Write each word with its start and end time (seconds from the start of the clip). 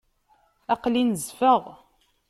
Aql-i 0.73 1.03
nezfeɣ. 1.03 1.63